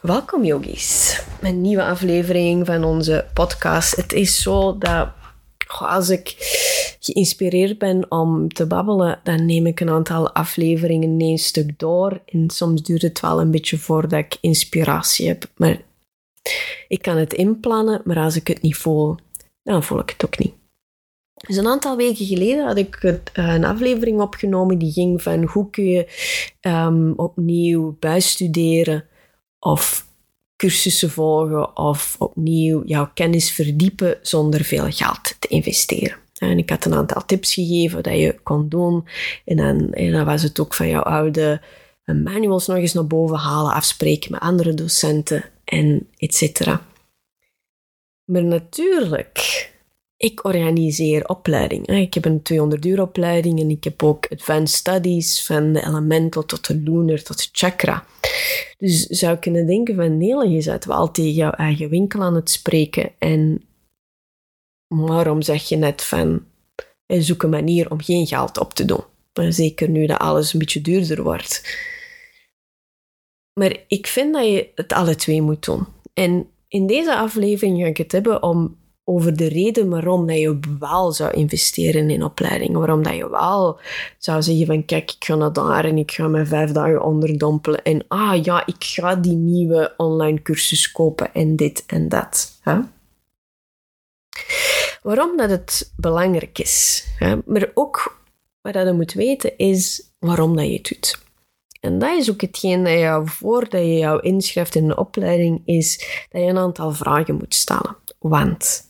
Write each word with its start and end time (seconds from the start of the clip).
Welkom 0.00 0.44
yogis, 0.44 1.22
een 1.40 1.60
nieuwe 1.60 1.84
aflevering 1.84 2.66
van 2.66 2.84
onze 2.84 3.26
podcast. 3.34 3.96
Het 3.96 4.12
is 4.12 4.42
zo 4.42 4.78
dat 4.78 5.08
als 5.78 6.08
ik 6.08 6.34
geïnspireerd 7.00 7.78
ben 7.78 8.10
om 8.10 8.48
te 8.48 8.66
babbelen, 8.66 9.20
dan 9.22 9.46
neem 9.46 9.66
ik 9.66 9.80
een 9.80 9.90
aantal 9.90 10.32
afleveringen 10.32 11.20
in 11.20 11.38
stuk 11.38 11.78
door. 11.78 12.20
En 12.26 12.50
soms 12.50 12.82
duurt 12.82 13.02
het 13.02 13.20
wel 13.20 13.40
een 13.40 13.50
beetje 13.50 13.78
voordat 13.78 14.18
ik 14.18 14.36
inspiratie 14.40 15.26
heb. 15.26 15.44
Maar 15.56 15.80
ik 16.88 17.02
kan 17.02 17.16
het 17.16 17.32
inplannen, 17.32 18.00
maar 18.04 18.18
als 18.18 18.36
ik 18.36 18.48
het 18.48 18.62
niet 18.62 18.76
voel, 18.76 19.16
dan 19.62 19.82
voel 19.82 19.98
ik 19.98 20.10
het 20.10 20.24
ook 20.24 20.38
niet. 20.38 20.54
Dus 21.46 21.56
een 21.56 21.66
aantal 21.66 21.96
weken 21.96 22.26
geleden 22.26 22.66
had 22.66 22.76
ik 22.76 22.96
eh, 22.96 23.14
een 23.32 23.64
aflevering 23.64 24.20
opgenomen 24.20 24.78
die 24.78 24.92
ging 24.92 25.22
van 25.22 25.44
hoe 25.44 25.70
kun 25.70 25.84
je 25.84 26.06
um, 26.60 27.12
opnieuw 27.16 27.96
bijstuderen 27.98 29.08
of 29.58 30.06
cursussen 30.56 31.10
volgen 31.10 31.76
of 31.76 32.16
opnieuw 32.18 32.82
jouw 32.84 33.10
kennis 33.14 33.50
verdiepen 33.50 34.18
zonder 34.22 34.64
veel 34.64 34.90
geld 34.90 35.36
te 35.38 35.48
investeren. 35.48 36.16
En 36.38 36.58
ik 36.58 36.70
had 36.70 36.84
een 36.84 36.94
aantal 36.94 37.24
tips 37.24 37.54
gegeven 37.54 38.02
dat 38.02 38.14
je 38.14 38.38
kon 38.42 38.68
doen. 38.68 39.08
En 39.44 39.56
dan, 39.56 39.92
en 39.92 40.24
was 40.24 40.42
het 40.42 40.60
ook 40.60 40.74
van 40.74 40.88
jouw 40.88 41.02
oude 41.02 41.60
manuals 42.04 42.66
nog 42.66 42.76
eens 42.76 42.92
naar 42.92 43.06
boven 43.06 43.36
halen, 43.36 43.72
afspreken 43.72 44.32
met 44.32 44.40
andere 44.40 44.74
docenten 44.74 45.44
en 45.64 46.08
et 46.16 46.34
cetera. 46.34 46.86
Maar 48.24 48.44
natuurlijk 48.44 49.70
ik 50.18 50.44
organiseer 50.44 51.28
opleidingen. 51.28 51.96
Ik 51.96 52.14
heb 52.14 52.24
een 52.24 52.42
200 52.42 52.84
uur 52.84 53.00
opleiding 53.00 53.60
en 53.60 53.70
ik 53.70 53.84
heb 53.84 54.02
ook 54.02 54.26
advanced 54.32 54.78
studies 54.78 55.46
van 55.46 55.72
de 55.72 55.86
elemental 55.86 56.44
tot 56.44 56.66
de 56.66 56.74
lunar 56.74 57.22
tot 57.22 57.38
de 57.38 57.48
chakra. 57.52 58.04
Dus 58.78 59.06
zou 59.06 59.36
kunnen 59.36 59.66
denken 59.66 59.94
van 59.94 60.18
nee, 60.18 60.48
je 60.48 60.64
bent 60.64 60.84
wel 60.84 61.10
tegen 61.10 61.32
jouw 61.32 61.50
eigen 61.50 61.88
winkel 61.88 62.22
aan 62.22 62.34
het 62.34 62.50
spreken 62.50 63.10
en 63.18 63.62
waarom 64.94 65.42
zeg 65.42 65.68
je 65.68 65.76
net 65.76 66.02
van 66.02 66.44
zoek 67.06 67.42
een 67.42 67.50
manier 67.50 67.90
om 67.90 68.02
geen 68.02 68.26
geld 68.26 68.58
op 68.58 68.74
te 68.74 68.84
doen? 68.84 69.04
Zeker 69.48 69.88
nu 69.88 70.06
dat 70.06 70.18
alles 70.18 70.52
een 70.52 70.58
beetje 70.58 70.80
duurder 70.80 71.22
wordt. 71.22 71.62
Maar 73.60 73.76
ik 73.88 74.06
vind 74.06 74.34
dat 74.34 74.44
je 74.44 74.68
het 74.74 74.92
alle 74.92 75.14
twee 75.14 75.42
moet 75.42 75.64
doen. 75.64 75.86
En 76.14 76.50
in 76.68 76.86
deze 76.86 77.16
aflevering 77.16 77.80
ga 77.80 77.86
ik 77.86 77.96
het 77.96 78.12
hebben 78.12 78.42
om 78.42 78.76
over 79.08 79.36
de 79.36 79.48
reden 79.48 79.88
waarom 79.88 80.26
dat 80.26 80.38
je 80.38 80.58
wel 80.78 81.12
zou 81.12 81.32
investeren 81.32 82.10
in 82.10 82.24
opleidingen. 82.24 82.78
Waarom 82.78 83.02
dat 83.02 83.14
je 83.14 83.30
wel 83.30 83.80
zou 84.18 84.42
zeggen 84.42 84.66
van 84.66 84.84
kijk, 84.84 85.10
ik 85.10 85.24
ga 85.24 85.34
naar 85.34 85.52
daar 85.52 85.84
en 85.84 85.98
ik 85.98 86.10
ga 86.10 86.28
me 86.28 86.46
vijf 86.46 86.72
dagen 86.72 87.02
onderdompelen. 87.02 87.82
En 87.82 88.04
ah 88.08 88.44
ja, 88.44 88.66
ik 88.66 88.84
ga 88.84 89.14
die 89.14 89.36
nieuwe 89.36 89.94
online 89.96 90.42
cursus 90.42 90.92
kopen 90.92 91.34
en 91.34 91.56
dit 91.56 91.84
en 91.86 92.08
dat. 92.08 92.58
Hè? 92.60 92.78
Waarom 95.02 95.36
dat 95.36 95.50
het 95.50 95.92
belangrijk 95.96 96.58
is. 96.58 97.06
Hè? 97.18 97.36
Maar 97.44 97.70
ook 97.74 98.20
wat 98.60 98.74
je 98.74 98.92
moet 98.92 99.12
weten 99.12 99.58
is 99.58 100.02
waarom 100.18 100.56
dat 100.56 100.66
je 100.66 100.72
het 100.72 100.88
doet. 100.88 101.26
En 101.80 101.98
dat 101.98 102.18
is 102.18 102.30
ook 102.30 102.40
hetgeen 102.40 102.84
dat 102.84 102.92
je 102.92 103.22
voordat 103.24 103.80
je 103.80 103.98
jou 103.98 104.20
inschrijft 104.20 104.74
in 104.74 104.84
een 104.84 104.98
opleiding 104.98 105.62
is 105.64 105.98
dat 106.30 106.42
je 106.42 106.48
een 106.48 106.58
aantal 106.58 106.92
vragen 106.92 107.34
moet 107.34 107.54
stellen. 107.54 107.96
Want 108.18 108.87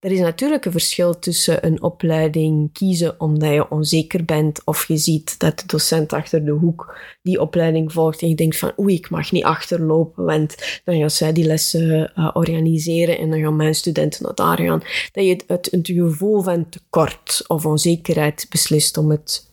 er 0.00 0.12
is 0.12 0.20
natuurlijk 0.20 0.64
een 0.64 0.72
verschil 0.72 1.18
tussen 1.18 1.66
een 1.66 1.82
opleiding 1.82 2.72
kiezen 2.72 3.20
omdat 3.20 3.52
je 3.52 3.70
onzeker 3.70 4.24
bent 4.24 4.60
of 4.64 4.88
je 4.88 4.96
ziet 4.96 5.38
dat 5.38 5.58
de 5.58 5.66
docent 5.66 6.12
achter 6.12 6.44
de 6.44 6.50
hoek 6.50 6.98
die 7.22 7.40
opleiding 7.40 7.92
volgt 7.92 8.22
en 8.22 8.28
je 8.28 8.34
denkt 8.34 8.58
van 8.58 8.72
oei, 8.80 8.94
ik 8.94 9.10
mag 9.10 9.32
niet 9.32 9.44
achterlopen, 9.44 10.24
want 10.24 10.80
dan 10.84 10.98
gaan 10.98 11.10
zij 11.10 11.32
die 11.32 11.44
lessen 11.44 12.12
uh, 12.16 12.30
organiseren 12.32 13.18
en 13.18 13.30
dan 13.30 13.40
gaan 13.40 13.56
mijn 13.56 13.74
studenten 13.74 14.22
naar 14.22 14.34
daar 14.34 14.60
gaan. 14.60 14.82
Dat 15.12 15.24
je 15.24 15.30
het, 15.46 15.70
het, 15.70 15.86
gevoel 15.92 16.42
van 16.42 16.68
tekort 16.68 17.44
of 17.46 17.66
onzekerheid 17.66 18.46
beslist 18.48 18.96
om 18.96 19.10
het 19.10 19.50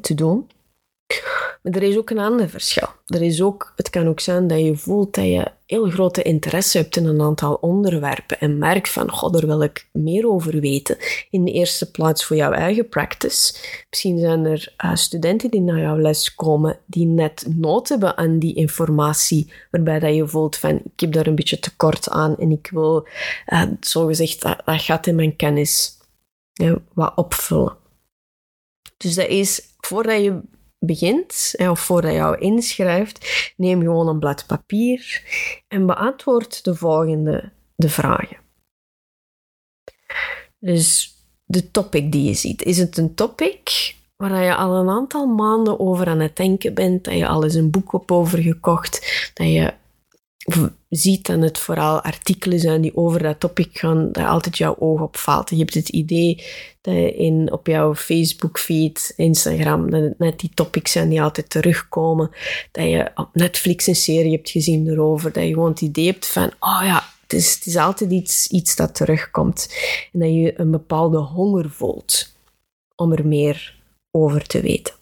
te 0.00 0.14
doen. 0.14 0.46
Maar 1.62 1.72
er 1.72 1.82
is 1.82 1.96
ook 1.96 2.10
een 2.10 2.18
ander 2.18 2.48
verschil. 2.48 2.88
Er 3.06 3.22
is 3.22 3.42
ook, 3.42 3.72
het 3.76 3.90
kan 3.90 4.08
ook 4.08 4.20
zijn 4.20 4.46
dat 4.46 4.60
je 4.60 4.76
voelt 4.76 5.14
dat 5.14 5.24
je 5.24 5.50
heel 5.66 5.90
grote 5.90 6.22
interesse 6.22 6.78
hebt 6.78 6.96
in 6.96 7.06
een 7.06 7.20
aantal 7.20 7.54
onderwerpen 7.54 8.40
en 8.40 8.58
merkt 8.58 8.88
van, 8.88 9.10
god, 9.10 9.32
daar 9.32 9.46
wil 9.46 9.62
ik 9.62 9.88
meer 9.92 10.28
over 10.28 10.60
weten. 10.60 10.96
In 11.30 11.44
de 11.44 11.52
eerste 11.52 11.90
plaats 11.90 12.24
voor 12.24 12.36
jouw 12.36 12.52
eigen 12.52 12.88
practice. 12.88 13.54
Misschien 13.90 14.18
zijn 14.18 14.44
er 14.44 14.74
uh, 14.84 14.94
studenten 14.94 15.50
die 15.50 15.60
naar 15.60 15.80
jouw 15.80 15.98
les 15.98 16.34
komen 16.34 16.78
die 16.86 17.06
net 17.06 17.46
nood 17.56 17.88
hebben 17.88 18.16
aan 18.16 18.38
die 18.38 18.54
informatie, 18.54 19.52
waarbij 19.70 19.98
dat 19.98 20.14
je 20.14 20.28
voelt 20.28 20.56
van, 20.56 20.80
ik 20.84 21.00
heb 21.00 21.12
daar 21.12 21.26
een 21.26 21.34
beetje 21.34 21.58
tekort 21.58 22.08
aan 22.08 22.36
en 22.36 22.50
ik 22.50 22.68
wil, 22.72 23.06
uh, 23.46 23.62
zogezegd, 23.80 24.42
dat, 24.42 24.62
dat 24.64 24.82
gaat 24.82 25.06
in 25.06 25.14
mijn 25.14 25.36
kennis 25.36 25.96
wat 26.92 27.12
opvullen. 27.16 27.76
Dus 28.96 29.14
dat 29.14 29.28
is, 29.28 29.62
voordat 29.80 30.22
je 30.22 30.40
begint, 30.78 31.54
of 31.56 31.80
voordat 31.80 32.10
je 32.10 32.16
jou 32.16 32.38
inschrijft, 32.38 33.52
neem 33.56 33.80
gewoon 33.80 34.08
een 34.08 34.18
blad 34.18 34.46
papier 34.46 35.22
en 35.68 35.86
beantwoord 35.86 36.64
de 36.64 36.74
volgende 36.74 37.52
de 37.76 37.88
vragen. 37.88 38.36
Dus 40.58 41.14
de 41.44 41.70
topic 41.70 42.12
die 42.12 42.24
je 42.24 42.34
ziet. 42.34 42.62
Is 42.62 42.78
het 42.78 42.96
een 42.96 43.14
topic 43.14 43.96
waar 44.16 44.44
je 44.44 44.54
al 44.54 44.74
een 44.74 44.88
aantal 44.88 45.26
maanden 45.26 45.80
over 45.80 46.06
aan 46.06 46.20
het 46.20 46.36
denken 46.36 46.74
bent, 46.74 47.04
dat 47.04 47.14
je 47.14 47.26
al 47.26 47.44
eens 47.44 47.54
een 47.54 47.70
boek 47.70 47.92
op 47.92 48.10
over 48.10 48.38
gekocht, 48.38 49.30
dat 49.34 49.46
je 49.46 49.74
ziet 50.88 51.26
dat 51.26 51.40
het 51.40 51.58
vooral 51.58 52.00
artikelen 52.00 52.58
zijn 52.58 52.80
die 52.80 52.96
over 52.96 53.22
dat 53.22 53.40
topic 53.40 53.78
gaan, 53.78 54.12
dat 54.12 54.26
altijd 54.26 54.58
jouw 54.58 54.76
oog 54.78 55.00
opvalt. 55.00 55.50
Je 55.50 55.56
hebt 55.56 55.74
het 55.74 55.88
idee 55.88 56.44
dat 56.80 56.94
in, 56.94 57.52
op 57.52 57.66
jouw 57.66 57.94
Facebook-feed, 57.94 59.12
Instagram, 59.16 59.90
dat 59.90 60.02
het 60.02 60.18
net 60.18 60.40
die 60.40 60.50
topics 60.54 60.92
zijn 60.92 61.08
die 61.08 61.22
altijd 61.22 61.50
terugkomen. 61.50 62.30
Dat 62.72 62.84
je 62.84 63.10
op 63.14 63.28
Netflix 63.32 63.86
een 63.86 63.96
serie 63.96 64.32
hebt 64.32 64.50
gezien 64.50 64.88
erover. 64.88 65.32
Dat 65.32 65.42
je 65.42 65.52
gewoon 65.52 65.70
het 65.70 65.80
idee 65.80 66.06
hebt 66.06 66.26
van, 66.26 66.50
oh 66.60 66.80
ja, 66.82 67.04
het 67.22 67.32
is, 67.32 67.54
het 67.54 67.66
is 67.66 67.76
altijd 67.76 68.10
iets, 68.10 68.48
iets 68.48 68.76
dat 68.76 68.94
terugkomt. 68.94 69.74
En 70.12 70.20
dat 70.20 70.28
je 70.28 70.60
een 70.60 70.70
bepaalde 70.70 71.18
honger 71.18 71.70
voelt 71.70 72.32
om 72.94 73.12
er 73.12 73.26
meer 73.26 73.76
over 74.10 74.46
te 74.46 74.60
weten. 74.60 74.97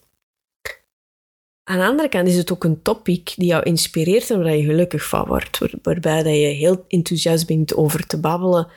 Aan 1.69 1.79
de 1.79 1.85
andere 1.85 2.09
kant 2.09 2.29
is 2.29 2.37
het 2.37 2.53
ook 2.53 2.65
een 2.65 2.83
topic 2.83 3.35
die 3.37 3.47
jou 3.47 3.63
inspireert 3.63 4.31
en 4.31 4.43
waar 4.43 4.57
je 4.57 4.65
gelukkig 4.65 5.09
van 5.09 5.27
wordt. 5.27 5.59
waarbij 5.83 6.23
dat 6.23 6.33
je 6.33 6.47
heel 6.47 6.85
enthousiast 6.89 7.47
bent 7.47 7.75
over 7.75 8.07
te 8.07 8.21
babbelen. 8.21 8.69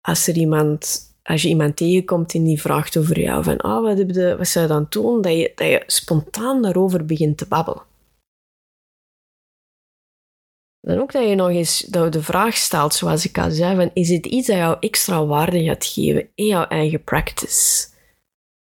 Als, 0.00 0.26
er 0.26 0.36
iemand, 0.36 1.00
als 1.22 1.42
je 1.42 1.48
iemand 1.48 1.76
tegenkomt 1.76 2.34
en 2.34 2.44
die 2.44 2.60
vraagt 2.60 2.96
over 2.96 3.20
jou 3.20 3.44
van 3.44 3.56
ah, 3.56 3.82
wat, 3.82 3.98
heb 3.98 4.10
je, 4.10 4.36
wat 4.36 4.48
zou 4.48 4.66
je 4.66 4.72
dan 4.72 4.86
doen? 4.88 5.22
Dat 5.22 5.32
je, 5.32 5.52
dat 5.54 5.68
je 5.68 5.82
spontaan 5.86 6.62
daarover 6.62 7.04
begint 7.04 7.38
te 7.38 7.46
babbelen. 7.48 7.82
Dan 10.80 10.98
ook 10.98 11.12
dat 11.12 11.28
je 11.28 11.34
nog 11.34 11.48
eens 11.48 11.80
dat 11.80 12.04
je 12.04 12.10
de 12.10 12.22
vraag 12.22 12.56
stelt, 12.56 12.94
zoals 12.94 13.24
ik 13.24 13.38
al 13.38 13.50
zei, 13.50 13.76
van, 13.76 13.90
is 13.94 14.08
het 14.08 14.26
iets 14.26 14.46
dat 14.46 14.56
jou 14.56 14.76
extra 14.80 15.26
waarde 15.26 15.64
gaat 15.64 15.86
geven 15.86 16.28
in 16.34 16.46
jouw 16.46 16.64
eigen 16.64 17.04
practice? 17.04 17.88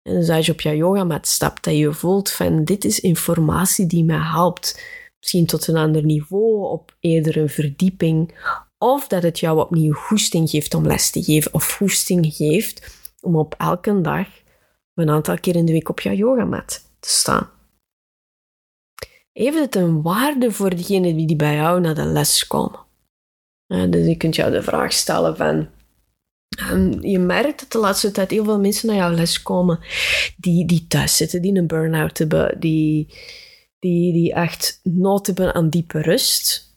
En 0.06 0.14
dus 0.14 0.28
als 0.28 0.46
je 0.46 0.52
op 0.52 0.60
je 0.60 0.76
yogamat 0.76 1.26
stapt, 1.26 1.64
dat 1.64 1.76
je 1.76 1.92
voelt 1.92 2.30
van 2.30 2.64
dit 2.64 2.84
is 2.84 3.00
informatie 3.00 3.86
die 3.86 4.04
mij 4.04 4.20
helpt. 4.20 4.80
Misschien 5.20 5.46
tot 5.46 5.66
een 5.66 5.76
ander 5.76 6.04
niveau, 6.04 6.70
op 6.70 6.96
eerder 7.00 7.36
een 7.36 7.48
verdieping. 7.48 8.34
Of 8.78 9.08
dat 9.08 9.22
het 9.22 9.38
jou 9.38 9.60
opnieuw 9.60 9.92
goesting 9.92 10.50
geeft 10.50 10.74
om 10.74 10.86
les 10.86 11.10
te 11.10 11.22
geven. 11.22 11.54
Of 11.54 11.72
goesting 11.72 12.34
geeft 12.34 13.04
om 13.20 13.36
op 13.36 13.54
elke 13.58 14.00
dag 14.00 14.28
een 14.94 15.10
aantal 15.10 15.40
keer 15.40 15.56
in 15.56 15.64
de 15.64 15.72
week 15.72 15.88
op 15.88 16.00
je 16.00 16.16
yogamat 16.16 16.90
te 17.00 17.08
staan. 17.08 17.50
Heeft 19.32 19.58
het 19.58 19.74
een 19.74 20.02
waarde 20.02 20.52
voor 20.52 20.70
degenen 20.70 21.26
die 21.26 21.36
bij 21.36 21.54
jou 21.54 21.80
naar 21.80 21.94
de 21.94 22.04
les 22.04 22.46
komen? 22.46 22.84
dus 23.66 24.06
je 24.06 24.16
kunt 24.16 24.36
jou 24.36 24.50
de 24.50 24.62
vraag 24.62 24.92
stellen 24.92 25.36
van 25.36 25.68
je 27.00 27.18
merkt 27.18 27.60
dat 27.60 27.72
de 27.72 27.78
laatste 27.78 28.10
tijd 28.10 28.30
heel 28.30 28.44
veel 28.44 28.60
mensen 28.60 28.88
naar 28.88 28.96
jouw 28.96 29.14
les 29.14 29.42
komen 29.42 29.78
die, 30.36 30.66
die 30.66 30.86
thuis 30.86 31.16
zitten, 31.16 31.42
die 31.42 31.58
een 31.58 31.66
burn-out 31.66 32.18
hebben, 32.18 32.60
die, 32.60 33.14
die, 33.78 34.12
die 34.12 34.32
echt 34.32 34.80
nood 34.82 35.26
hebben 35.26 35.54
aan 35.54 35.68
diepe 35.68 36.00
rust. 36.00 36.74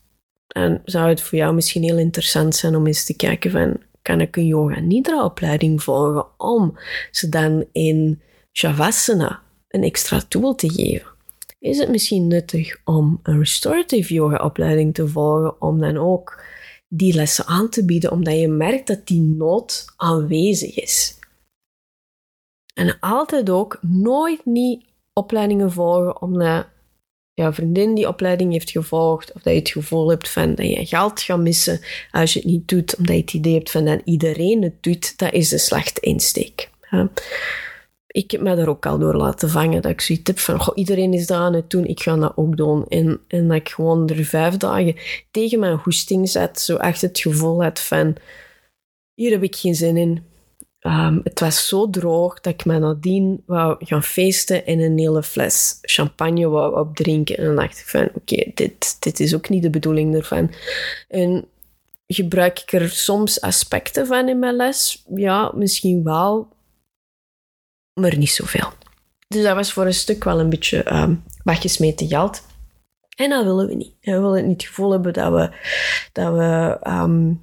dan 0.47 0.81
zou 0.85 1.09
het 1.09 1.21
voor 1.21 1.37
jou 1.37 1.53
misschien 1.53 1.83
heel 1.83 1.97
interessant 1.97 2.55
zijn 2.55 2.75
om 2.75 2.87
eens 2.87 3.05
te 3.05 3.15
kijken 3.15 3.51
van, 3.51 3.77
kan 4.01 4.21
ik 4.21 4.35
een 4.35 4.47
yoga 4.47 4.79
nidra 4.79 5.23
opleiding 5.25 5.83
volgen 5.83 6.25
om 6.37 6.77
ze 7.11 7.29
dan 7.29 7.65
in 7.71 8.21
Shavasana 8.51 9.41
een 9.67 9.83
extra 9.83 10.21
tool 10.27 10.55
te 10.55 10.69
geven? 10.69 11.07
Is 11.59 11.77
het 11.77 11.89
misschien 11.89 12.27
nuttig 12.27 12.77
om 12.83 13.19
een 13.23 13.37
restorative 13.37 14.13
yoga 14.13 14.37
opleiding 14.37 14.93
te 14.93 15.07
volgen 15.07 15.61
om 15.61 15.79
dan 15.79 15.97
ook 15.97 16.43
die 16.89 17.13
lessen 17.13 17.45
aan 17.45 17.69
te 17.69 17.85
bieden, 17.85 18.11
omdat 18.11 18.39
je 18.39 18.47
merkt 18.47 18.87
dat 18.87 19.07
die 19.07 19.21
nood 19.21 19.85
aanwezig 19.95 20.75
is? 20.75 21.19
En 22.73 22.97
altijd 22.99 23.49
ook 23.49 23.79
nooit 23.81 24.45
niet 24.45 24.85
opleidingen 25.13 25.71
volgen 25.71 26.21
omdat 26.21 26.67
jouw 27.33 27.53
vriendin 27.53 27.95
die 27.95 28.07
opleiding 28.07 28.51
heeft 28.51 28.71
gevolgd, 28.71 29.33
of 29.33 29.41
dat 29.41 29.53
je 29.53 29.59
het 29.59 29.69
gevoel 29.69 30.09
hebt 30.09 30.29
van 30.29 30.55
dat 30.55 30.65
je 30.65 30.85
geld 30.85 31.21
gaat 31.21 31.39
missen 31.39 31.79
als 32.11 32.33
je 32.33 32.39
het 32.39 32.47
niet 32.47 32.67
doet, 32.67 32.95
omdat 32.95 33.15
je 33.15 33.21
het 33.21 33.33
idee 33.33 33.53
hebt 33.53 33.71
van 33.71 33.85
dat 33.85 34.01
iedereen 34.03 34.63
het 34.63 34.83
doet, 34.83 35.17
dat 35.17 35.33
is 35.33 35.49
de 35.49 35.57
slechte 35.57 36.01
insteek. 36.01 36.69
Ik 38.11 38.31
heb 38.31 38.41
me 38.41 38.55
daar 38.55 38.67
ook 38.67 38.85
al 38.85 38.99
door 38.99 39.15
laten 39.15 39.49
vangen, 39.49 39.81
dat 39.81 39.91
ik 39.91 40.01
zoiets 40.01 40.27
heb 40.27 40.39
van, 40.39 40.71
iedereen 40.75 41.13
is 41.13 41.27
daar 41.27 41.39
aan 41.39 41.53
het 41.53 41.69
doen, 41.69 41.85
ik 41.85 41.99
ga 41.99 42.15
dat 42.15 42.33
ook 42.35 42.57
doen. 42.57 42.87
En, 42.87 43.19
en 43.27 43.47
dat 43.47 43.57
ik 43.57 43.69
gewoon 43.69 44.09
er 44.09 44.25
vijf 44.25 44.57
dagen 44.57 44.95
tegen 45.31 45.59
mijn 45.59 45.79
hoesting 45.83 46.29
zet, 46.29 46.59
zo 46.59 46.75
echt 46.75 47.01
het 47.01 47.19
gevoel 47.19 47.63
had 47.63 47.79
van, 47.79 48.15
hier 49.13 49.31
heb 49.31 49.43
ik 49.43 49.55
geen 49.55 49.75
zin 49.75 49.97
in, 49.97 50.23
Um, 50.81 51.21
het 51.23 51.39
was 51.39 51.67
zo 51.67 51.89
droog 51.89 52.39
dat 52.39 52.53
ik 52.53 52.65
me 52.65 52.79
nadien 52.79 53.43
wou 53.45 53.75
gaan 53.85 54.03
feesten 54.03 54.65
en 54.65 54.79
een 54.79 54.97
hele 54.97 55.23
fles 55.23 55.77
champagne 55.81 56.47
wou 56.47 56.79
opdrinken. 56.79 57.37
En 57.37 57.45
dan 57.45 57.55
dacht 57.55 57.79
ik 57.79 57.87
van, 57.87 58.09
oké, 58.13 58.51
dit, 58.53 58.97
dit 58.99 59.19
is 59.19 59.35
ook 59.35 59.49
niet 59.49 59.61
de 59.61 59.69
bedoeling 59.69 60.15
ervan. 60.15 60.51
En 61.07 61.45
gebruik 62.07 62.59
ik 62.59 62.73
er 62.73 62.89
soms 62.89 63.41
aspecten 63.41 64.07
van 64.07 64.29
in 64.29 64.39
mijn 64.39 64.55
les? 64.55 65.03
Ja, 65.15 65.51
misschien 65.55 66.03
wel, 66.03 66.47
maar 67.99 68.17
niet 68.17 68.29
zoveel. 68.29 68.69
Dus 69.27 69.43
dat 69.43 69.55
was 69.55 69.73
voor 69.73 69.85
een 69.85 69.93
stuk 69.93 70.23
wel 70.23 70.39
een 70.39 70.49
beetje 70.49 70.93
um, 70.93 71.23
weggesmeten 71.43 72.07
geld. 72.07 72.41
En 73.15 73.29
dat 73.29 73.43
willen 73.43 73.67
we 73.67 73.75
niet. 73.75 73.93
We 74.01 74.19
willen 74.19 74.47
niet 74.47 74.61
het 74.61 74.69
gevoel 74.69 74.91
hebben 74.91 75.13
dat 75.13 75.31
we, 75.31 75.49
dat 76.11 76.33
we 76.33 76.77
um, 76.87 77.41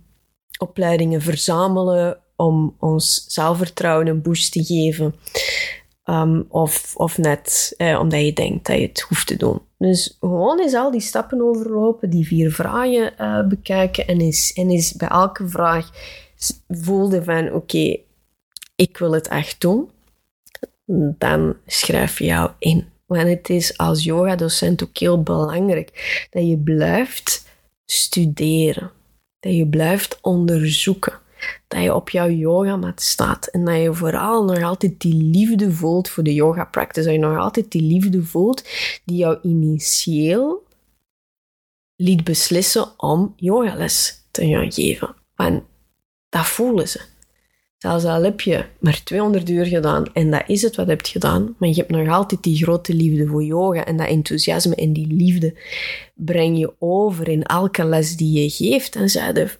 opleidingen 0.59 1.23
verzamelen 1.23 2.19
om 2.37 2.77
ons 2.79 3.25
zelfvertrouwen 3.29 4.07
een 4.07 4.23
boost 4.23 4.53
te 4.53 4.65
geven. 4.65 5.15
Um, 6.05 6.47
of, 6.49 6.97
of 6.97 7.19
net 7.19 7.75
eh, 7.77 7.99
omdat 8.01 8.21
je 8.21 8.33
denkt 8.33 8.67
dat 8.67 8.77
je 8.77 8.87
het 8.87 9.01
hoeft 9.01 9.27
te 9.27 9.37
doen. 9.37 9.61
Dus 9.79 10.17
gewoon 10.21 10.61
eens 10.61 10.75
al 10.75 10.91
die 10.91 11.01
stappen 11.01 11.43
overlopen, 11.43 12.11
die 12.11 12.27
vier 12.27 12.53
vragen 12.53 13.13
uh, 13.21 13.47
bekijken 13.47 14.07
en 14.07 14.21
is, 14.21 14.53
en 14.55 14.71
is 14.71 14.93
bij 14.93 15.09
elke 15.09 15.49
vraag 15.49 15.91
voelde 16.69 17.25
van 17.25 17.53
oké, 17.53 17.97
ik 18.77 18.99
wil 18.99 19.13
het 19.13 19.29
echt 19.29 19.61
doen. 19.61 19.91
Dan 21.19 21.57
schrijf 21.67 22.19
je 22.19 22.25
jou 22.25 22.51
in. 22.59 22.89
Want 23.07 23.29
het 23.29 23.49
is 23.49 23.79
als 23.79 24.05
yogadocent 24.05 24.85
ook 24.85 24.99
heel 24.99 25.23
belangrijk 25.23 26.27
dat 26.31 26.49
je 26.49 26.59
blijft 26.59 27.49
studeren. 27.85 28.91
Dat 29.39 29.55
je 29.55 29.69
blijft 29.69 30.19
onderzoeken 30.21 31.21
dat 31.69 31.83
je 31.83 31.95
op 31.95 32.11
jouw 32.11 32.29
yogamat 32.29 33.01
staat 33.03 33.47
en 33.47 33.65
dat 33.65 33.81
je 33.81 33.95
vooral 33.95 34.45
nog 34.45 34.63
altijd 34.63 35.01
die 35.01 35.15
liefde 35.15 35.73
voelt 35.73 36.09
voor 36.09 36.23
de 36.23 36.35
yoga 36.35 36.65
practice. 36.65 37.07
Dat 37.07 37.15
je 37.15 37.21
nog 37.21 37.39
altijd 37.39 37.71
die 37.71 37.83
liefde 37.83 38.23
voelt 38.23 38.65
die 39.05 39.17
jou 39.17 39.39
initieel 39.43 40.65
liet 41.97 42.25
beslissen 42.25 43.01
om 43.01 43.33
yogales 43.37 44.27
te 44.31 44.49
gaan 44.49 44.73
geven. 44.73 45.15
En 45.35 45.67
dat 46.29 46.47
voelen 46.47 46.89
ze. 46.89 47.01
Zelfs 47.79 48.05
al 48.05 48.23
heb 48.23 48.41
je 48.41 48.65
maar 48.81 49.03
200 49.05 49.51
uur 49.51 49.67
gedaan 49.67 50.05
en 50.13 50.31
dat 50.31 50.43
is 50.47 50.63
het 50.63 50.77
wat 50.77 50.87
je 50.87 50.93
hebt 50.93 51.09
gedaan, 51.09 51.55
maar 51.59 51.69
je 51.69 51.75
hebt 51.75 51.91
nog 51.91 52.09
altijd 52.09 52.43
die 52.43 52.57
grote 52.57 52.95
liefde 52.95 53.27
voor 53.27 53.45
yoga 53.45 53.85
en 53.85 53.97
dat 53.97 54.07
enthousiasme 54.07 54.75
en 54.75 54.93
die 54.93 55.07
liefde 55.07 55.55
breng 56.15 56.59
je 56.59 56.73
over 56.79 57.29
in 57.29 57.43
elke 57.43 57.85
les 57.85 58.17
die 58.17 58.43
je 58.43 58.51
geeft. 58.51 58.97
En 58.97 59.11
zeiden 59.11 59.51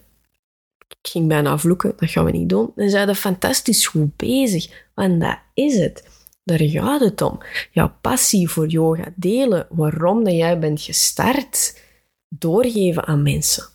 ik 0.87 1.09
ging 1.11 1.27
bijna 1.27 1.57
vloeken, 1.57 1.93
dat 1.97 2.09
gaan 2.09 2.25
we 2.25 2.31
niet 2.31 2.49
doen. 2.49 2.71
Dan 2.75 2.89
zeiden 2.89 3.15
fantastisch 3.15 3.87
goed 3.87 4.15
bezig, 4.15 4.89
want 4.93 5.21
dat 5.21 5.39
is 5.53 5.77
het. 5.77 6.07
Daar 6.43 6.61
gaat 6.61 6.99
het 6.99 7.21
om. 7.21 7.39
Jouw 7.71 7.93
passie 8.01 8.49
voor 8.49 8.67
yoga 8.67 9.13
delen, 9.15 9.67
waarom 9.69 10.23
dat 10.23 10.33
jij 10.33 10.59
bent 10.59 10.81
gestart, 10.81 11.81
doorgeven 12.29 13.05
aan 13.05 13.23
mensen. 13.23 13.67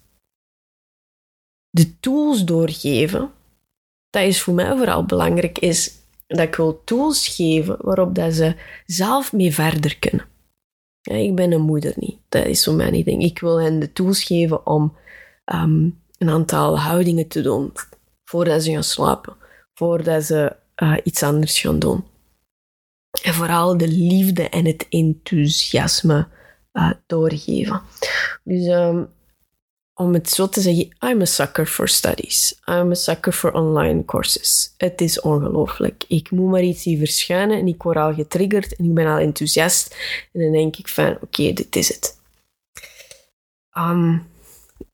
De 1.70 2.00
tools 2.00 2.44
doorgeven, 2.44 3.30
dat 4.12 4.22
is 4.22 4.42
voor 4.42 4.54
mij 4.54 4.76
vooral 4.76 5.04
belangrijk, 5.04 5.58
is 5.58 5.90
dat 6.26 6.40
ik 6.40 6.54
wil 6.54 6.84
tools 6.84 7.28
geven 7.28 7.76
waarop 7.80 8.14
dat 8.14 8.34
ze 8.34 8.54
zelf 8.86 9.32
mee 9.32 9.54
verder 9.54 9.98
kunnen. 9.98 10.26
Ja, 11.00 11.14
ik 11.14 11.34
ben 11.34 11.52
een 11.52 11.60
moeder 11.60 11.92
niet. 11.96 12.18
Dat 12.28 12.46
is 12.46 12.64
voor 12.64 12.74
mij 12.74 12.90
niet 12.90 13.04
ding. 13.04 13.22
Ik 13.22 13.38
wil 13.38 13.60
hen 13.60 13.78
de 13.78 13.92
tools 13.92 14.24
geven 14.24 14.66
om 14.66 14.96
ehm, 15.44 15.88
een 16.18 16.30
aantal 16.30 16.78
houdingen 16.78 17.28
te 17.28 17.40
doen 17.42 17.72
voordat 18.24 18.62
ze 18.62 18.70
gaan 18.70 18.84
slapen, 18.84 19.36
voordat 19.74 20.24
ze 20.24 20.56
uh, 20.82 20.96
iets 21.04 21.22
anders 21.22 21.60
gaan 21.60 21.78
doen. 21.78 22.04
En 23.22 23.34
vooral 23.34 23.76
de 23.76 23.88
liefde 23.88 24.48
en 24.48 24.66
het 24.66 24.86
enthousiasme 24.88 26.28
uh, 26.72 26.90
doorgeven. 27.06 27.80
Dus 28.44 28.66
um, 28.66 29.08
om 29.94 30.14
het 30.14 30.30
zo 30.30 30.48
te 30.48 30.60
zeggen, 30.60 30.96
I'm 31.00 31.20
a 31.20 31.24
sucker 31.24 31.66
for 31.66 31.88
studies. 31.88 32.60
I'm 32.66 32.90
a 32.90 32.94
sucker 32.94 33.32
for 33.32 33.52
online 33.52 34.04
courses. 34.04 34.74
Het 34.76 35.00
is 35.00 35.20
ongelooflijk. 35.20 36.04
Ik 36.08 36.30
moet 36.30 36.50
maar 36.50 36.62
iets 36.62 36.82
zien 36.82 36.98
verschijnen 36.98 37.58
en 37.58 37.66
ik 37.66 37.82
word 37.82 37.96
al 37.96 38.14
getriggerd 38.14 38.76
en 38.76 38.84
ik 38.84 38.94
ben 38.94 39.06
al 39.06 39.18
enthousiast. 39.18 39.96
En 40.32 40.40
dan 40.40 40.52
denk 40.52 40.76
ik 40.76 40.88
van, 40.88 41.16
oké, 41.20 41.52
dit 41.52 41.76
is 41.76 41.88
het. 41.88 42.20
Um, 43.76 44.26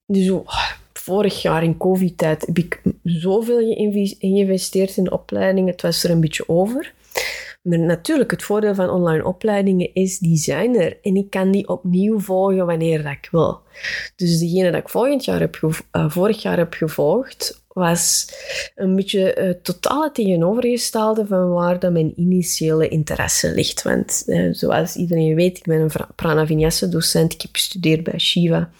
dus 0.06 0.30
oh, 0.30 0.70
vorig 0.92 1.42
jaar 1.42 1.62
in 1.62 1.76
COVID-tijd 1.76 2.46
heb 2.46 2.58
ik 2.58 2.82
zoveel 3.02 3.74
geïnvesteerd 4.18 4.96
in 4.96 5.12
opleidingen. 5.12 5.72
Het 5.72 5.82
was 5.82 6.04
er 6.04 6.10
een 6.10 6.20
beetje 6.20 6.48
over. 6.48 6.92
Maar 7.68 7.78
natuurlijk, 7.78 8.30
het 8.30 8.42
voordeel 8.42 8.74
van 8.74 8.90
online 8.90 9.24
opleidingen 9.24 9.94
is, 9.94 10.18
die 10.18 10.36
zijn 10.36 10.76
er. 10.76 10.98
En 11.02 11.16
ik 11.16 11.30
kan 11.30 11.50
die 11.50 11.68
opnieuw 11.68 12.20
volgen 12.20 12.66
wanneer 12.66 13.02
dat 13.02 13.12
ik 13.12 13.28
wil. 13.30 13.60
Dus 14.16 14.38
degene 14.38 14.70
dat 14.70 14.80
ik 14.80 15.22
jaar 15.24 15.40
heb 15.40 15.58
uh, 15.62 16.10
vorig 16.10 16.42
jaar 16.42 16.56
heb 16.56 16.74
gevolgd, 16.74 17.64
was 17.68 18.32
een 18.74 18.96
beetje 18.96 19.36
uh, 19.38 19.50
totaal 19.62 20.12
tegenovergestelde 20.12 21.26
van 21.26 21.52
waar 21.52 21.78
dat 21.78 21.92
mijn 21.92 22.12
initiële 22.16 22.88
interesse 22.88 23.54
ligt. 23.54 23.82
Want 23.82 24.22
uh, 24.26 24.54
zoals 24.54 24.96
iedereen 24.96 25.34
weet, 25.34 25.58
ik 25.58 25.64
ben 25.64 25.80
een 25.80 25.90
Prana 26.14 26.46
docent. 26.88 27.32
Ik 27.32 27.42
heb 27.42 27.50
gestudeerd 27.52 28.02
bij 28.02 28.18
Shiva 28.18 28.70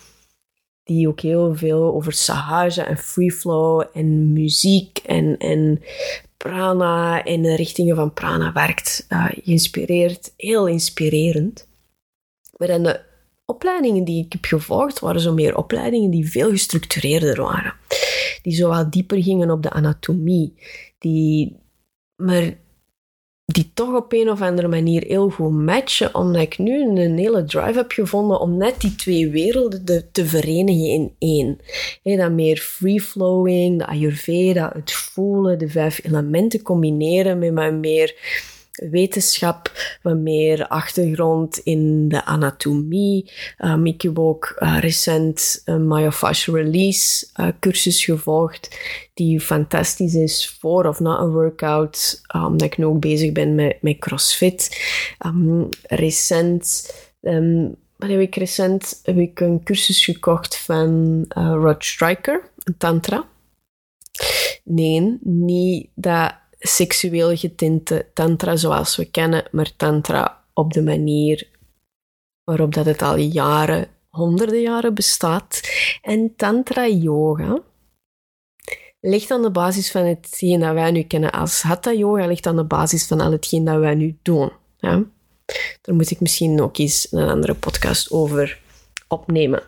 die 0.88 1.08
ook 1.08 1.20
heel 1.20 1.56
veel 1.56 1.94
over 1.94 2.12
Sahaja 2.12 2.86
en 2.86 2.96
free 2.96 3.32
flow 3.32 3.84
en 3.92 4.32
muziek 4.32 4.98
en, 4.98 5.36
en 5.38 5.82
prana 6.38 7.24
en 7.24 7.42
de 7.42 7.56
richtingen 7.56 7.96
van 7.96 8.12
prana 8.12 8.52
werkt. 8.52 9.06
Uh, 9.08 9.26
geïnspireerd, 9.44 10.32
heel 10.36 10.66
inspirerend. 10.66 11.68
Maar 12.56 12.68
dan 12.68 12.82
de 12.82 13.00
opleidingen 13.44 14.04
die 14.04 14.24
ik 14.24 14.32
heb 14.32 14.44
gevolgd, 14.44 14.98
waren 14.98 15.20
zo 15.20 15.32
meer 15.32 15.56
opleidingen 15.56 16.10
die 16.10 16.30
veel 16.30 16.50
gestructureerder 16.50 17.42
waren. 17.42 17.74
Die 18.42 18.54
zo 18.54 18.68
wat 18.68 18.92
dieper 18.92 19.22
gingen 19.22 19.50
op 19.50 19.62
de 19.62 19.70
anatomie. 19.70 20.54
Die, 20.98 21.56
maar 22.16 22.56
die 23.58 23.70
toch 23.74 23.94
op 23.94 24.12
een 24.12 24.30
of 24.30 24.40
andere 24.40 24.68
manier 24.68 25.04
heel 25.06 25.30
goed 25.30 25.52
matchen, 25.52 26.14
omdat 26.14 26.42
ik 26.42 26.58
nu 26.58 26.82
een 26.82 27.18
hele 27.18 27.44
drive 27.44 27.78
heb 27.78 27.90
gevonden 27.90 28.40
om 28.40 28.56
net 28.56 28.80
die 28.80 28.94
twee 28.94 29.30
werelden 29.30 30.08
te 30.12 30.26
verenigen 30.26 30.88
in 30.88 31.12
één. 31.18 31.58
He, 32.02 32.16
dat 32.16 32.30
meer 32.30 32.56
free-flowing, 32.56 33.78
de 33.78 33.86
Ayurveda, 33.86 34.72
het 34.74 34.92
voelen, 34.92 35.58
de 35.58 35.68
vijf 35.68 36.00
elementen 36.04 36.62
combineren 36.62 37.38
met 37.38 37.52
mijn 37.52 37.80
meer 37.80 38.14
wetenschap, 38.90 39.72
wat 40.02 40.16
meer 40.16 40.66
achtergrond 40.66 41.58
in 41.58 42.08
de 42.08 42.24
anatomie. 42.24 43.32
Um, 43.58 43.86
ik 43.86 44.02
heb 44.02 44.18
ook 44.18 44.56
uh, 44.58 44.78
recent 44.80 45.62
een 45.64 45.86
myofascial 45.86 46.56
release 46.56 47.26
uh, 47.40 47.48
cursus 47.60 48.04
gevolgd, 48.04 48.78
die 49.14 49.40
fantastisch 49.40 50.14
is 50.14 50.56
voor 50.60 50.86
of 50.86 51.00
na 51.00 51.18
een 51.18 51.30
workout, 51.30 52.20
um, 52.34 52.44
omdat 52.44 52.66
ik 52.66 52.78
nu 52.78 52.84
ook 52.84 53.00
bezig 53.00 53.32
ben 53.32 53.54
met, 53.54 53.82
met 53.82 53.98
CrossFit. 53.98 54.80
Um, 55.26 55.68
recent... 55.82 56.92
Um, 57.20 57.76
wat 57.96 58.10
heb 58.10 58.20
ik 58.20 58.36
recent? 58.36 59.00
Heb 59.02 59.18
ik 59.18 59.40
een 59.40 59.62
cursus 59.62 60.04
gekocht 60.04 60.58
van 60.58 61.24
Rod 61.34 61.84
Striker, 61.84 62.50
een 62.64 62.76
tantra. 62.76 63.28
Nee, 64.64 65.18
niet 65.20 65.88
dat 65.94 66.34
seksueel 66.58 67.36
getinte 67.36 68.06
tantra 68.14 68.56
zoals 68.56 68.96
we 68.96 69.04
kennen, 69.04 69.48
maar 69.50 69.76
tantra 69.76 70.44
op 70.52 70.72
de 70.72 70.82
manier 70.82 71.48
waarop 72.44 72.74
dat 72.74 72.86
het 72.86 73.02
al 73.02 73.16
jaren, 73.16 73.88
honderden 74.08 74.60
jaren 74.60 74.94
bestaat. 74.94 75.60
En 76.02 76.32
Tantra 76.36 76.86
Yoga 76.86 77.62
ligt 79.00 79.30
aan 79.30 79.42
de 79.42 79.50
basis 79.50 79.90
van 79.90 80.02
hetgeen 80.02 80.60
dat 80.60 80.74
wij 80.74 80.90
nu 80.90 81.02
kennen 81.02 81.30
als 81.30 81.62
Hatha 81.62 81.92
Yoga, 81.92 82.26
ligt 82.26 82.46
aan 82.46 82.56
de 82.56 82.64
basis 82.64 83.06
van 83.06 83.20
al 83.20 83.32
hetgeen 83.32 83.64
dat 83.64 83.78
wij 83.78 83.94
nu 83.94 84.18
doen. 84.22 84.50
Ja? 84.78 85.04
Daar 85.80 85.94
moet 85.94 86.10
ik 86.10 86.20
misschien 86.20 86.60
ook 86.60 86.78
eens 86.78 87.08
een 87.10 87.28
andere 87.28 87.54
podcast 87.54 88.10
over 88.10 88.60
opnemen. 89.08 89.62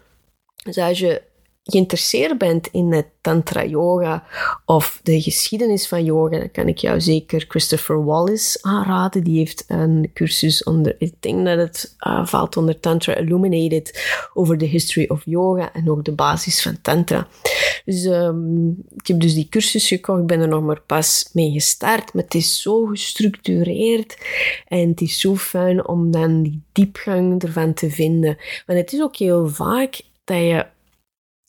Dus 0.65 0.79
als 0.79 0.99
je 0.99 1.23
geïnteresseerd 1.63 2.39
bent 2.39 2.67
in 2.67 2.93
het 2.93 3.07
Tantra 3.21 3.65
Yoga 3.65 4.25
of 4.65 5.01
de 5.03 5.21
geschiedenis 5.21 5.89
van 5.89 6.05
yoga, 6.05 6.39
dan 6.39 6.51
kan 6.51 6.69
ik 6.69 6.79
jou 6.79 7.01
zeker 7.01 7.45
Christopher 7.49 8.05
Wallace 8.05 8.59
aanraden. 8.63 9.25
Die 9.25 9.39
heeft 9.39 9.65
een 9.69 10.11
cursus 10.15 10.63
onder, 10.63 10.97
ik 10.99 11.15
denk 11.21 11.45
dat 11.45 11.59
het 11.59 11.97
uh, 12.07 12.27
valt 12.27 12.57
onder 12.57 12.81
Tantra 12.81 13.17
Illuminated, 13.17 14.15
over 14.35 14.59
de 14.59 14.65
history 14.65 15.07
of 15.09 15.23
yoga 15.25 15.73
en 15.73 15.91
ook 15.91 16.05
de 16.05 16.13
basis 16.13 16.63
van 16.63 16.81
Tantra. 16.81 17.29
Dus 17.85 18.05
um, 18.05 18.77
ik 18.97 19.07
heb 19.07 19.21
dus 19.21 19.35
die 19.35 19.49
cursus 19.49 19.89
gekocht, 19.89 20.27
ben 20.27 20.41
er 20.41 20.49
nog 20.49 20.63
maar 20.63 20.81
pas 20.81 21.31
mee 21.33 21.53
gestart, 21.53 22.15
maar 22.15 22.23
het 22.25 22.35
is 22.35 22.63
zo 22.63 22.85
gestructureerd 22.85 24.19
en 24.67 24.89
het 24.89 25.01
is 25.01 25.21
zo 25.21 25.37
fijn 25.37 25.87
om 25.87 26.11
dan 26.11 26.43
die 26.43 26.63
diepgang 26.73 27.43
ervan 27.43 27.75
te 27.75 27.91
vinden. 27.91 28.39
Want 28.67 28.79
het 28.79 28.93
is 28.93 29.01
ook 29.01 29.17
heel 29.17 29.49
vaak 29.49 30.01
dat 30.25 30.39
je 30.39 30.67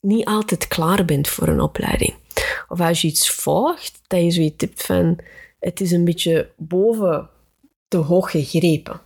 niet 0.02 0.26
altijd 0.26 0.68
klaar 0.68 1.06
bent 1.06 1.28
voor 1.28 1.48
een 1.48 1.62
opleiding. 1.62 2.14
Of 2.68 2.80
als 2.80 3.02
je 3.02 3.08
iets 3.08 3.32
volgt, 3.32 4.02
dat 4.08 4.22
je 4.22 4.32
zoiets 4.32 4.66
hebt 4.66 4.86
van, 4.86 5.20
het 5.60 5.82
is 5.82 5.92
een 5.92 6.06
beetje 6.06 6.50
boven 6.58 7.30
te 7.88 7.98
hoog 7.98 8.32
gegrepen. 8.32 9.02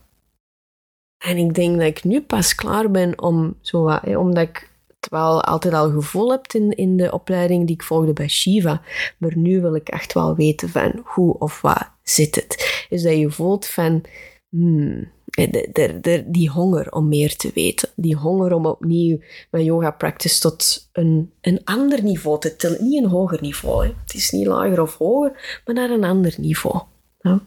En 1.18 1.38
ik 1.38 1.54
denk 1.54 1.78
dat 1.78 1.88
ik 1.88 2.04
nu 2.04 2.22
pas 2.22 2.56
klaar 2.56 2.92
ben 2.92 3.22
om 3.22 3.58
zo 3.62 4.00
omdat 4.04 4.48
ik 4.48 4.70
het 4.88 5.10
wel 5.10 5.44
altijd 5.44 5.74
al 5.74 5.92
gevoel 5.92 6.32
heb 6.32 6.46
in, 6.52 6.72
in 6.72 6.98
de 6.98 7.12
opleiding 7.12 7.68
die 7.68 7.76
ik 7.76 7.84
volgde 7.84 8.14
bij 8.14 8.28
Shiva. 8.28 8.82
Maar 9.18 9.38
nu 9.38 9.62
wil 9.62 9.76
ik 9.76 9.90
echt 9.90 10.14
wel 10.14 10.36
weten 10.36 10.70
van 10.70 11.02
hoe 11.04 11.38
of 11.40 11.62
wat 11.62 11.90
zit 12.04 12.36
het. 12.36 12.86
Dus 12.90 13.04
dat 13.04 13.18
je 13.18 13.32
voelt 13.32 13.66
van, 13.66 14.04
hmm, 14.50 15.12
eh, 15.36 16.22
die 16.26 16.50
honger 16.50 16.92
om 16.92 17.08
meer 17.08 17.36
te 17.36 17.52
weten. 17.54 17.90
Die 17.96 18.16
honger 18.16 18.54
om 18.54 18.66
opnieuw 18.66 19.20
mijn 19.52 19.64
yoga 19.64 19.92
practice 19.92 20.40
tot 20.40 20.90
een, 20.92 21.32
een 21.42 21.62
ander 21.64 22.04
niveau 22.04 22.40
te 22.40 22.56
tillen. 22.56 22.84
Niet 22.84 23.04
een 23.04 23.10
hoger 23.10 23.42
niveau. 23.42 23.86
Hè. 23.86 23.94
Het 24.04 24.14
is 24.14 24.32
niet 24.32 24.48
lager 24.48 24.82
of 24.82 24.98
hoger, 24.98 25.62
maar 25.66 25.76
naar 25.76 25.90
een 25.90 26.04
ander 26.04 26.34
niveau. 26.38 26.82
Ja. 27.20 27.42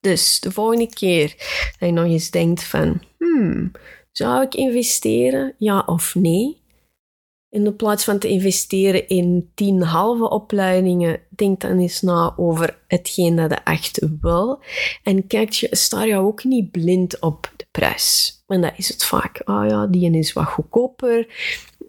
Dus 0.00 0.40
de 0.40 0.52
volgende 0.52 0.88
keer 0.88 1.34
dat 1.78 1.88
je 1.88 1.94
nog 1.94 2.04
eens 2.04 2.30
denkt 2.30 2.64
van... 2.64 3.00
Hmm, 3.18 3.72
zou 4.12 4.42
ik 4.42 4.54
investeren? 4.54 5.54
Ja 5.58 5.82
of 5.86 6.14
nee? 6.14 6.61
In 7.52 7.76
plaats 7.76 8.04
van 8.04 8.18
te 8.18 8.28
investeren 8.28 9.08
in 9.08 9.50
tien 9.54 9.82
halve 9.82 10.30
opleidingen, 10.30 11.20
denk 11.28 11.60
dan 11.60 11.78
eens 11.78 12.00
na 12.00 12.34
over 12.36 12.78
hetgeen 12.86 13.36
dat 13.36 13.50
je 13.50 13.56
echt 13.64 14.06
wil. 14.20 14.60
En 15.02 15.26
kijk 15.26 15.50
je, 15.50 15.68
sta 15.70 16.04
je 16.04 16.16
ook 16.16 16.44
niet 16.44 16.70
blind 16.70 17.20
op 17.20 17.52
de 17.56 17.66
prijs. 17.70 18.42
En 18.46 18.60
dat 18.60 18.72
is 18.76 18.88
het 18.88 19.04
vaak. 19.04 19.40
Ah 19.44 19.68
ja, 19.68 19.86
die 19.86 20.18
is 20.18 20.32
wat 20.32 20.44
goedkoper. 20.44 21.26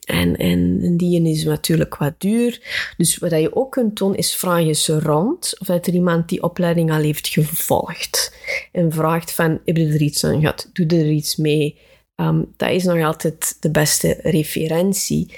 En, 0.05 0.35
en 0.35 0.97
die 0.97 1.29
is 1.29 1.43
natuurlijk 1.43 1.95
wat 1.95 2.13
duur. 2.17 2.61
Dus 2.97 3.17
wat 3.17 3.31
je 3.31 3.55
ook 3.55 3.71
kunt 3.71 3.97
doen, 3.97 4.15
is 4.15 4.35
vragen 4.35 4.75
ze 4.75 4.99
rond 4.99 5.55
of 5.59 5.67
dat 5.67 5.87
er 5.87 5.93
iemand 5.93 6.29
die 6.29 6.43
opleiding 6.43 6.91
al 6.91 7.01
heeft 7.01 7.27
gevolgd. 7.27 8.35
En 8.71 8.91
vraagt 8.91 9.31
van, 9.31 9.59
heb 9.65 9.77
je 9.77 9.87
er 9.87 10.01
iets 10.01 10.23
aan 10.23 10.39
gehad? 10.39 10.69
Doe 10.73 10.85
er 10.85 11.09
iets 11.09 11.35
mee? 11.35 11.77
Um, 12.15 12.53
dat 12.57 12.69
is 12.69 12.83
nog 12.83 13.03
altijd 13.03 13.57
de 13.59 13.71
beste 13.71 14.19
referentie 14.21 15.33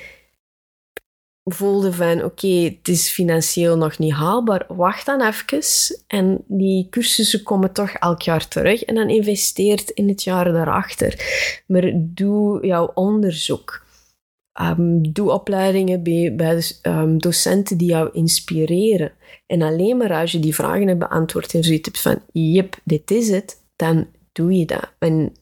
voelde 1.53 1.93
van 1.93 2.23
oké, 2.23 2.47
het 2.47 2.87
is 2.87 3.09
financieel 3.09 3.77
nog 3.77 3.97
niet 3.97 4.13
haalbaar, 4.13 4.65
wacht 4.67 5.05
dan 5.05 5.21
even. 5.21 5.63
En 6.07 6.43
die 6.47 6.87
cursussen 6.89 7.43
komen 7.43 7.73
toch 7.73 7.89
elk 7.89 8.21
jaar 8.21 8.47
terug 8.47 8.83
en 8.83 8.95
dan 8.95 9.09
investeert 9.09 9.89
in 9.89 10.07
het 10.07 10.23
jaar 10.23 10.51
daarachter. 10.53 11.19
Maar 11.67 11.91
doe 11.95 12.65
jouw 12.65 12.91
onderzoek. 12.93 13.83
Um, 14.61 15.13
doe 15.13 15.31
opleidingen 15.31 16.03
bij, 16.03 16.35
bij 16.35 16.63
um, 16.81 17.17
docenten 17.17 17.77
die 17.77 17.89
jou 17.89 18.09
inspireren. 18.13 19.11
En 19.47 19.61
alleen 19.61 19.97
maar 19.97 20.13
als 20.13 20.31
je 20.31 20.39
die 20.39 20.55
vragen 20.55 20.87
hebt 20.87 20.99
beantwoord 20.99 21.53
en 21.53 21.63
zoiets 21.63 21.85
hebt 21.85 22.01
van, 22.01 22.21
jep, 22.31 22.75
dit 22.83 23.11
is 23.11 23.29
het, 23.29 23.61
dan 23.75 24.07
doe 24.31 24.57
je 24.57 24.65
dat. 24.65 24.91
En 24.99 25.33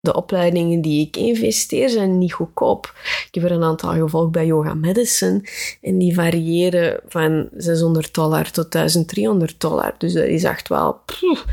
de 0.00 0.14
opleidingen 0.14 0.80
die 0.80 1.06
ik 1.06 1.16
investeer 1.16 1.88
zijn 1.88 2.18
niet 2.18 2.32
goedkoop. 2.32 2.94
Ik 3.26 3.34
heb 3.34 3.44
er 3.44 3.52
een 3.52 3.62
aantal 3.62 3.92
gevolgd 3.92 4.30
bij 4.30 4.46
Yoga 4.46 4.74
Medicine 4.74 5.48
en 5.80 5.98
die 5.98 6.14
variëren 6.14 7.00
van 7.08 7.48
600 7.56 8.14
dollar 8.14 8.50
tot 8.50 8.72
1300 8.72 9.60
dollar. 9.60 9.94
Dus 9.98 10.12
dat 10.12 10.24
is 10.24 10.44
echt 10.44 10.68
wel 10.68 10.94
pff, 11.04 11.44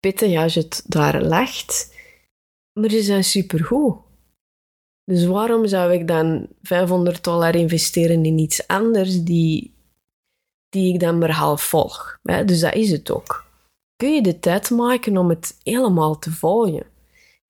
pittig 0.00 0.38
als 0.38 0.54
je 0.54 0.60
het 0.60 0.84
daar 0.86 1.22
legt. 1.22 1.94
Maar 2.80 2.90
ze 2.90 3.02
zijn 3.02 3.24
supergoed. 3.24 3.96
Dus 5.04 5.24
waarom 5.24 5.66
zou 5.66 5.92
ik 5.92 6.08
dan 6.08 6.46
500 6.62 7.24
dollar 7.24 7.54
investeren 7.54 8.24
in 8.24 8.38
iets 8.38 8.66
anders 8.66 9.22
die, 9.22 9.74
die 10.68 10.94
ik 10.94 11.00
dan 11.00 11.18
maar 11.18 11.30
half 11.30 11.62
volg? 11.62 12.18
Dus 12.22 12.60
dat 12.60 12.74
is 12.74 12.90
het 12.90 13.10
ook. 13.10 13.44
Kun 13.96 14.14
je 14.14 14.22
de 14.22 14.38
tijd 14.38 14.70
maken 14.70 15.16
om 15.16 15.28
het 15.28 15.58
helemaal 15.62 16.18
te 16.18 16.30
volgen? 16.30 16.91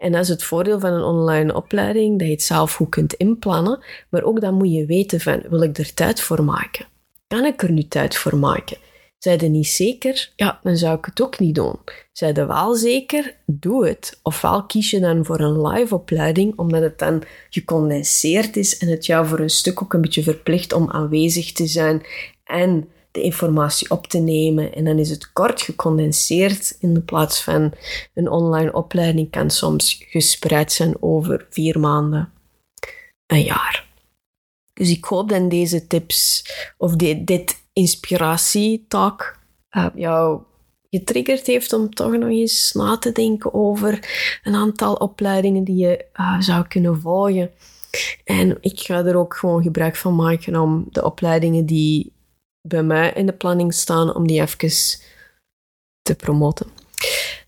En 0.02 0.12
dat 0.12 0.20
is 0.20 0.28
het 0.28 0.42
voordeel 0.42 0.80
van 0.80 0.92
een 0.92 1.02
online 1.02 1.54
opleiding, 1.54 2.18
dat 2.18 2.26
je 2.26 2.32
het 2.32 2.42
zelf 2.42 2.74
goed 2.74 2.88
kunt 2.88 3.14
inplannen. 3.14 3.84
Maar 4.08 4.22
ook 4.22 4.40
dan 4.40 4.54
moet 4.54 4.72
je 4.72 4.86
weten 4.86 5.20
van, 5.20 5.42
wil 5.48 5.62
ik 5.62 5.78
er 5.78 5.94
tijd 5.94 6.20
voor 6.20 6.44
maken? 6.44 6.86
Kan 7.26 7.44
ik 7.44 7.62
er 7.62 7.72
nu 7.72 7.88
tijd 7.88 8.16
voor 8.16 8.36
maken? 8.36 8.76
Zij 9.18 9.38
je 9.40 9.48
niet 9.48 9.66
zeker? 9.66 10.32
Ja, 10.36 10.60
dan 10.62 10.76
zou 10.76 10.98
ik 10.98 11.04
het 11.04 11.22
ook 11.22 11.38
niet 11.38 11.54
doen. 11.54 11.78
Zij 12.12 12.32
je 12.34 12.46
wel 12.46 12.74
zeker? 12.74 13.36
Doe 13.46 13.86
het. 13.86 14.20
Ofwel 14.22 14.66
kies 14.66 14.90
je 14.90 15.00
dan 15.00 15.24
voor 15.24 15.40
een 15.40 15.66
live 15.66 15.94
opleiding, 15.94 16.58
omdat 16.58 16.82
het 16.82 16.98
dan 16.98 17.22
gecondenseerd 17.50 18.56
is 18.56 18.78
en 18.78 18.88
het 18.88 19.06
jou 19.06 19.26
voor 19.26 19.38
een 19.38 19.50
stuk 19.50 19.82
ook 19.82 19.92
een 19.92 20.00
beetje 20.00 20.22
verplicht 20.22 20.72
om 20.72 20.90
aanwezig 20.90 21.52
te 21.52 21.66
zijn 21.66 22.02
en 22.44 22.88
de 23.12 23.22
informatie 23.22 23.90
op 23.90 24.06
te 24.06 24.18
nemen. 24.18 24.74
En 24.74 24.84
dan 24.84 24.98
is 24.98 25.10
het 25.10 25.32
kort 25.32 25.62
gecondenseerd 25.62 26.76
in 26.80 26.94
de 26.94 27.00
plaats 27.00 27.42
van 27.42 27.72
een 28.14 28.30
online 28.30 28.72
opleiding 28.72 29.30
kan 29.30 29.50
soms 29.50 30.04
gespreid 30.08 30.72
zijn 30.72 30.96
over 31.00 31.46
vier 31.50 31.80
maanden, 31.80 32.32
een 33.26 33.42
jaar. 33.42 33.90
Dus 34.72 34.90
ik 34.90 35.04
hoop 35.04 35.28
dat 35.28 35.50
deze 35.50 35.86
tips 35.86 36.44
of 36.76 36.96
dit, 36.96 37.26
dit 37.26 37.60
uh, 39.76 39.86
jou 39.94 40.42
getriggerd 40.90 41.46
heeft 41.46 41.72
om 41.72 41.94
toch 41.94 42.12
nog 42.12 42.28
eens 42.28 42.72
na 42.72 42.98
te 42.98 43.12
denken 43.12 43.54
over 43.54 44.08
een 44.42 44.54
aantal 44.54 44.94
opleidingen 44.94 45.64
die 45.64 45.76
je 45.76 46.04
uh, 46.20 46.40
zou 46.40 46.66
kunnen 46.66 47.00
volgen. 47.00 47.50
En 48.24 48.58
ik 48.60 48.80
ga 48.80 49.04
er 49.04 49.16
ook 49.16 49.36
gewoon 49.36 49.62
gebruik 49.62 49.96
van 49.96 50.14
maken 50.14 50.56
om 50.56 50.86
de 50.90 51.04
opleidingen 51.04 51.66
die 51.66 52.12
bij 52.68 52.82
mij 52.82 53.12
in 53.12 53.26
de 53.26 53.32
planning 53.32 53.74
staan 53.74 54.14
om 54.14 54.26
die 54.26 54.40
even 54.40 54.70
te 56.02 56.14
promoten. 56.16 56.66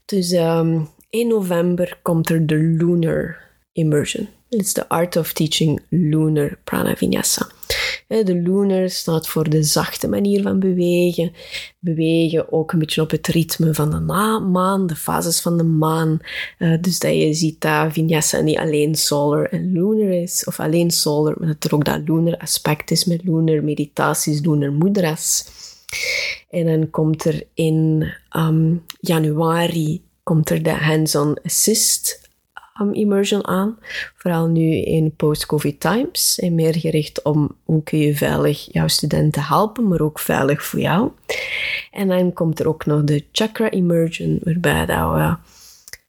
Dus 0.04 0.32
ehm, 0.32 0.80
1 1.10 1.28
november 1.28 1.98
komt 2.02 2.30
er 2.30 2.46
de 2.46 2.56
Lunar 2.56 3.36
Immersion. 3.72 4.28
Is 4.48 4.72
de 4.72 4.88
Art 4.88 5.16
of 5.16 5.32
Teaching 5.32 5.82
Lunar 5.88 6.58
Prana 6.64 6.96
Vinyasa. 6.96 7.46
De 8.06 8.34
lunar 8.34 8.90
staat 8.90 9.28
voor 9.28 9.50
de 9.50 9.62
zachte 9.62 10.08
manier 10.08 10.42
van 10.42 10.58
bewegen. 10.58 11.32
Bewegen 11.78 12.52
ook 12.52 12.72
een 12.72 12.78
beetje 12.78 13.02
op 13.02 13.10
het 13.10 13.26
ritme 13.26 13.74
van 13.74 13.90
de 13.90 14.00
maan, 14.40 14.86
de 14.86 14.96
fases 14.96 15.40
van 15.40 15.56
de 15.56 15.64
maan. 15.64 16.18
Uh, 16.58 16.80
dus 16.80 16.98
dat 16.98 17.14
je 17.14 17.34
ziet 17.34 17.60
dat 17.60 17.92
vinyasa 17.92 18.40
niet 18.40 18.58
alleen 18.58 18.94
solar 18.94 19.46
en 19.46 19.72
lunar 19.72 20.12
is, 20.12 20.44
of 20.44 20.60
alleen 20.60 20.90
solar, 20.90 21.34
maar 21.38 21.48
dat 21.48 21.64
er 21.64 21.74
ook 21.74 21.84
dat 21.84 22.00
lunar 22.04 22.38
aspect 22.38 22.90
is 22.90 23.04
met 23.04 23.24
lunar 23.24 23.64
meditaties, 23.64 24.40
lunar 24.40 24.72
mudras. 24.72 25.46
En 26.50 26.66
dan 26.66 26.90
komt 26.90 27.24
er 27.24 27.46
in 27.54 28.08
um, 28.36 28.84
januari 29.00 30.02
komt 30.24 30.50
er 30.50 30.62
de 30.62 30.70
hands-on 30.70 31.38
assist 31.42 32.23
um, 32.80 32.92
immersion 32.92 33.46
aan. 33.46 33.78
Vooral 34.16 34.46
nu 34.46 34.76
in 34.76 35.14
post-COVID 35.16 35.80
times. 35.80 36.38
En 36.38 36.54
meer 36.54 36.74
gericht 36.74 37.22
om 37.22 37.56
hoe 37.64 37.82
kun 37.82 37.98
je 37.98 38.16
veilig 38.16 38.72
jouw 38.72 38.88
studenten 38.88 39.42
helpen, 39.42 39.88
maar 39.88 40.00
ook 40.00 40.18
veilig 40.18 40.64
voor 40.64 40.80
jou. 40.80 41.10
En 41.90 42.08
dan 42.08 42.32
komt 42.32 42.60
er 42.60 42.68
ook 42.68 42.86
nog 42.86 43.04
de 43.04 43.24
chakra 43.32 43.70
immersion, 43.70 44.40
waarbij 44.42 44.86
dat 44.86 45.12
we 45.12 45.36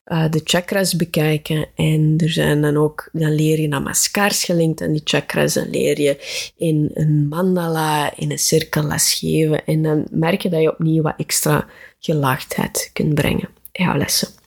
uh, 0.05 0.29
de 0.29 0.41
chakras 0.43 0.95
bekijken. 0.95 1.67
En 1.75 2.13
er 2.17 2.29
zijn 2.29 2.62
dan 2.62 2.77
ook, 2.77 3.10
dan 3.12 3.36
leer 3.36 3.62
je 3.62 3.67
namaskars 3.67 4.43
gelinkt 4.43 4.81
aan 4.81 4.91
die 4.91 5.01
chakras. 5.03 5.53
Dan 5.53 5.69
leer 5.69 6.01
je 6.01 6.17
in 6.57 6.91
een 6.93 7.27
mandala, 7.27 8.17
in 8.17 8.31
een 8.31 8.39
cirkel 8.39 8.84
lesgeven. 8.84 9.65
En 9.65 9.84
dan 9.84 10.07
merk 10.12 10.41
je 10.41 10.50
dat 10.50 10.62
je 10.62 10.72
opnieuw 10.72 11.01
wat 11.01 11.13
extra 11.17 11.67
gelaagdheid 12.00 12.89
kunt 12.93 13.13
brengen 13.13 13.50
in 13.72 13.86
jouw 13.86 13.98
lessen. 13.98 14.45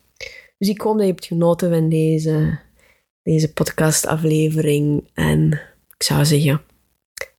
Dus 0.59 0.69
ik 0.69 0.81
hoop 0.81 0.97
dat 0.97 1.07
je 1.07 1.13
hebt 1.13 1.27
genoten 1.27 1.71
van 1.71 1.89
deze, 1.89 2.59
deze 3.23 3.53
podcastaflevering. 3.53 5.11
En 5.15 5.53
ik 5.97 6.03
zou 6.03 6.25
zeggen, 6.25 6.63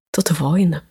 tot 0.10 0.28
de 0.28 0.36
volgende. 0.36 0.82